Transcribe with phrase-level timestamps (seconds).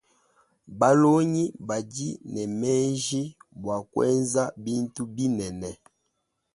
[0.79, 3.21] Balongi badi ne menji
[3.61, 5.69] bua kuenza bintu binene.